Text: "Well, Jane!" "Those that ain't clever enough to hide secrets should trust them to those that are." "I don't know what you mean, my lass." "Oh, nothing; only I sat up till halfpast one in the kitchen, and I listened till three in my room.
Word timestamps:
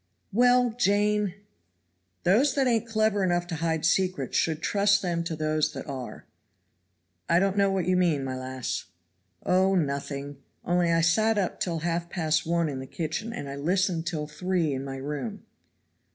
"Well, 0.33 0.71
Jane!" 0.71 1.35
"Those 2.23 2.55
that 2.55 2.65
ain't 2.65 2.87
clever 2.87 3.23
enough 3.23 3.45
to 3.45 3.55
hide 3.57 3.85
secrets 3.85 4.35
should 4.35 4.63
trust 4.63 5.03
them 5.03 5.23
to 5.25 5.35
those 5.35 5.73
that 5.73 5.85
are." 5.85 6.25
"I 7.29 7.37
don't 7.37 7.55
know 7.55 7.69
what 7.71 7.85
you 7.85 7.95
mean, 7.95 8.23
my 8.23 8.35
lass." 8.35 8.85
"Oh, 9.45 9.75
nothing; 9.75 10.37
only 10.65 10.91
I 10.91 11.01
sat 11.01 11.37
up 11.37 11.59
till 11.59 11.81
halfpast 11.81 12.47
one 12.47 12.67
in 12.67 12.79
the 12.79 12.87
kitchen, 12.87 13.31
and 13.31 13.47
I 13.47 13.55
listened 13.57 14.07
till 14.07 14.25
three 14.25 14.73
in 14.73 14.83
my 14.83 14.97
room. 14.97 15.45